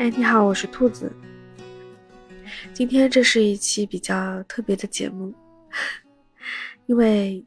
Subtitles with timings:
[0.00, 1.12] 哎，你好，我是兔子。
[2.72, 5.30] 今天这是一期比较特别的节目，
[6.86, 7.44] 因为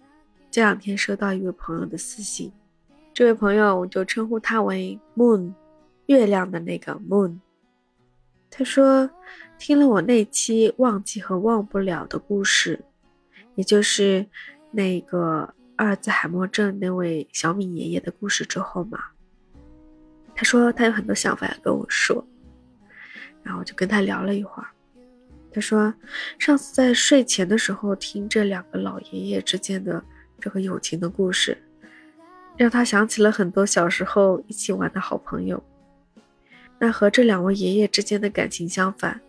[0.52, 2.54] 这两天收到一位朋友的私信，
[3.12, 5.52] 这位朋友我就称呼他为 Moon，
[6.06, 7.40] 月亮的那个 Moon。
[8.52, 9.10] 他说
[9.58, 12.86] 听了我那期忘记和忘不了的故事，
[13.56, 14.28] 也就是
[14.70, 19.06] 那个阿尔兹海默症那位小米爷爷的故事之后嘛，
[20.36, 22.24] 他说他有很多想法要跟我说。
[23.44, 24.70] 然后就跟他聊了一会儿，
[25.52, 25.94] 他说
[26.40, 30.04] 上次在睡前的时候听这两个老爷爷之间的
[30.40, 31.58] 这个友情的故事，
[32.56, 35.62] 让他想起了很多小时候一起玩的好朋友。
[36.80, 39.20] 那和这两位爷爷之间的感情相反，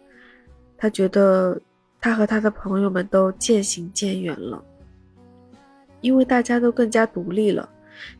[0.77, 1.61] 他觉得
[2.01, 4.65] 他和他的朋友们都渐行渐远了，
[6.01, 7.69] 因为大家都更加独立了，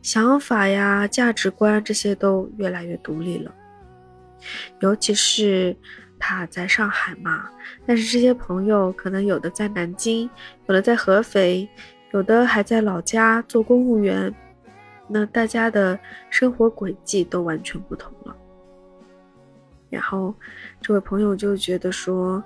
[0.03, 3.55] 想法呀、价值观这些都越来越独立了。
[4.81, 5.77] 尤其是
[6.19, 7.51] 他在上海嘛，
[7.87, 10.29] 但是这些朋友可能有的在南京，
[10.67, 11.69] 有的在合肥，
[12.13, 14.35] 有的还在老家做公务员，
[15.09, 15.99] 那大家的
[16.31, 18.37] 生活轨迹都完全不同了。
[19.91, 20.35] 然后
[20.81, 22.43] 这位朋友就觉得说，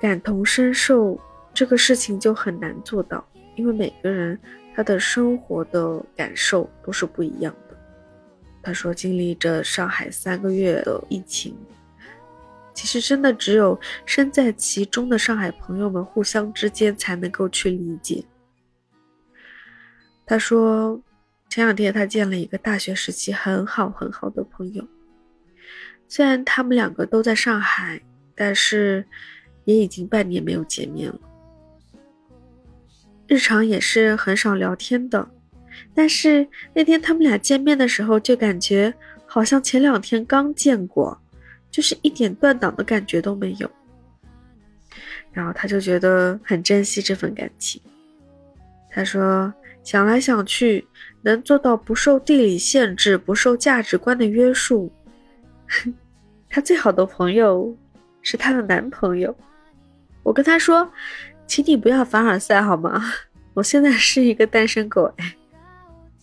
[0.00, 1.18] 感同身受
[1.52, 3.26] 这个事情就很难做到，
[3.56, 4.38] 因为每个人
[4.74, 7.69] 他的生活的感受都是不一样的。
[8.62, 11.56] 他说：“经历着上海三个月的疫情，
[12.74, 18.22] 其实真的只有身在其中的上海朋友们互相之间才能够去理解。”
[20.26, 21.00] 他说
[21.48, 24.86] ：“前两天他见了一个大学时期很好很好的朋友，
[26.06, 28.00] 虽然他们两个都在上海，
[28.34, 29.06] 但是
[29.64, 31.18] 也已经半年没有见面了，
[33.26, 35.30] 日常也是很少聊天的。”
[35.94, 38.92] 但是那天他们俩见面的时候，就感觉
[39.26, 41.20] 好像前两天刚见过，
[41.70, 43.70] 就是一点断档的感觉都没有。
[45.32, 47.80] 然后他就觉得很珍惜这份感情。
[48.90, 49.52] 他说
[49.84, 50.84] ：“想来想去，
[51.22, 54.90] 能做到不受地理限制、不受价值观的约束，
[56.50, 57.76] 他最好的朋友
[58.22, 59.34] 是他的男朋友。”
[60.24, 60.92] 我跟他说
[61.46, 63.00] ：“请你不要凡尔赛好吗？
[63.54, 65.36] 我现在是一个单身狗。”哎。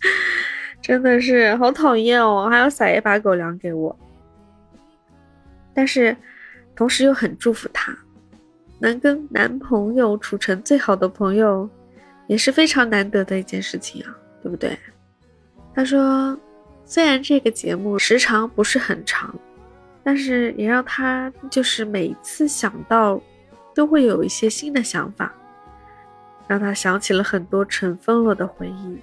[0.82, 2.48] 真的是好讨厌哦！
[2.50, 3.98] 还要撒一把狗粮给我，
[5.74, 6.16] 但是
[6.76, 7.98] 同时又很祝福他，
[8.80, 11.70] 能跟男朋友处成最好的朋友，
[12.28, 14.78] 也是非常难得的一件事情啊，对不对？
[15.74, 16.40] 他说，
[16.86, 19.36] 虽然这个节目时长不是很长，
[20.04, 23.22] 但是也让他就是每次想到，
[23.76, 25.34] 都会有一些新的想法，
[26.48, 28.98] 让他想起了很多尘封了的回忆。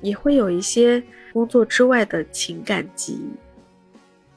[0.00, 3.30] 也会有一些工作之外的情感记忆。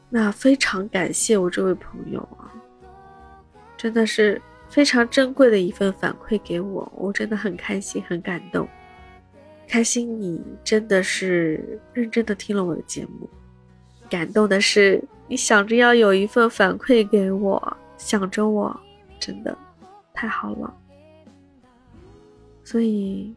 [0.10, 2.52] 那非常感谢我这位朋友啊，
[3.78, 8.68] 真的是非常珍贵的一份反馈给我，我真的很开心，很感动。
[9.68, 13.30] 开心你真的是认真的听了我的节目，
[14.10, 18.78] 感动的是你想着要有一份反馈给我，想着我，
[19.18, 19.58] 真的
[20.14, 20.74] 太好了。
[22.64, 23.34] 所以。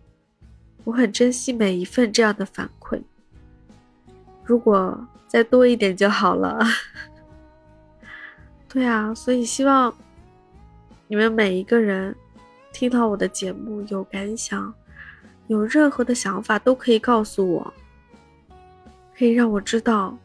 [0.84, 3.00] 我很珍惜每一份这样的反馈，
[4.44, 6.60] 如果再多一点就好了。
[8.68, 9.94] 对啊，所以希望
[11.08, 12.14] 你们每一个人
[12.72, 14.74] 听到我的节目有感想，
[15.46, 17.74] 有任何的想法都可以告诉我，
[19.16, 20.18] 可以让我知道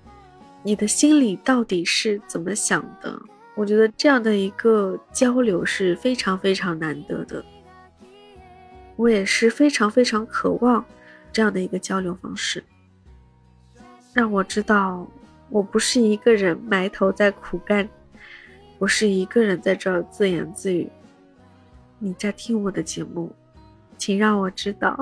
[0.63, 3.17] 你的心里到底是怎么想的。
[3.55, 7.43] 我觉得这样的一个交流是非常非常难得的。
[8.99, 10.83] 我也是非常非常渴望
[11.31, 12.61] 这样的一个交流方式，
[14.13, 15.07] 让我知道
[15.47, 17.87] 我不是一个人埋头在苦干，
[18.77, 20.89] 我是一个人在这儿自言自语。
[21.97, 23.31] 你在听我的节目，
[23.97, 24.93] 请让我知道。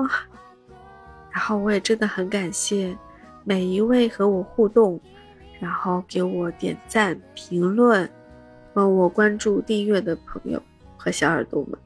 [1.32, 2.96] 然后我也真的很感谢
[3.42, 5.00] 每一位和我互动，
[5.58, 8.08] 然后给我点赞、评论、
[8.72, 10.62] 帮我关注、订阅的朋友
[10.96, 11.76] 和小耳朵们。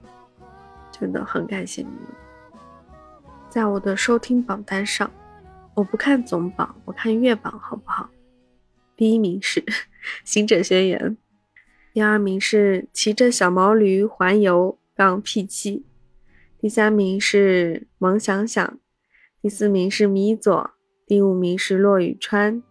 [1.02, 2.06] 真的很感谢你们，
[3.50, 5.10] 在我的收听榜单上，
[5.74, 8.08] 我不看总榜，我看月榜，好不好？
[8.94, 9.60] 第一名是
[10.24, 11.00] 《行者宣言》，
[11.92, 15.84] 第二名是骑着小毛驴环游杠 P 七，
[16.60, 18.78] 第三名是萌想想，
[19.40, 20.70] 第四名是米佐，
[21.04, 22.62] 第五名是骆宇川，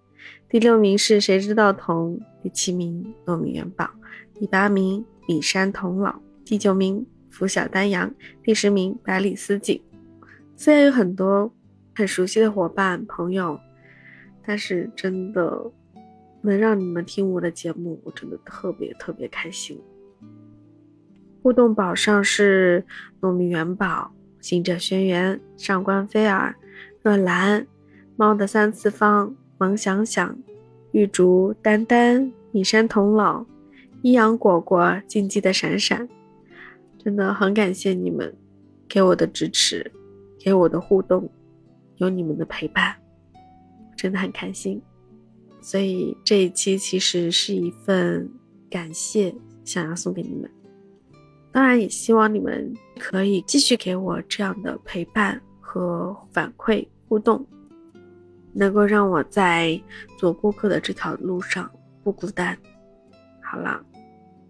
[0.48, 3.90] 第六名是谁知道童，第七名糯米元宝，
[4.34, 7.06] 第八名比山童姥，第九名。
[7.32, 8.14] 拂晓丹阳，
[8.44, 9.82] 第十名百里思锦。
[10.56, 11.52] 虽然有很多
[11.96, 13.60] 很熟悉的伙伴朋友，
[14.46, 15.72] 但是真的
[16.42, 19.80] 能让你们听我的节目，我真的特别特别开心。
[21.42, 22.86] 互动宝上是
[23.22, 26.56] 糯米元宝、行者轩辕、上官菲儿、
[27.02, 27.66] 若兰、
[28.16, 30.38] 猫的三次方、萌想想、
[30.92, 33.44] 玉竹、丹丹、米山童姥、
[34.04, 36.08] 一阳果果、静寂的闪闪，
[37.04, 38.32] 真的很感谢你们
[38.88, 39.92] 给我的支持，
[40.40, 41.28] 给我的互动，
[41.96, 42.96] 有你们的陪伴，
[43.98, 44.80] 真的很开心。
[45.62, 48.30] 所以这一期其实是一份
[48.70, 49.34] 感谢，
[49.66, 50.48] 想要送给你们。
[51.52, 57.44] 当然，也希望你们可以继续给我这样的陪伴和反馈互动，
[58.54, 59.82] 能够让我在
[60.20, 61.68] 做播客的这条路上
[62.04, 62.56] 不孤单。
[63.42, 63.84] 好了，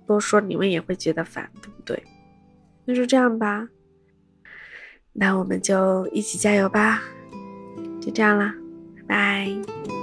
[0.05, 1.49] 多说你们也会觉得烦，
[2.85, 3.67] 那就这样吧，
[5.13, 7.01] 那我们就一起加油吧。
[8.01, 8.55] 就这样啦，
[8.95, 10.00] 拜拜。